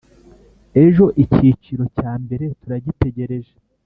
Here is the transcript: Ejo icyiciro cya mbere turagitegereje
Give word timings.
Ejo 0.83 1.05
icyiciro 1.23 1.83
cya 1.97 2.11
mbere 2.23 2.45
turagitegereje 2.61 3.53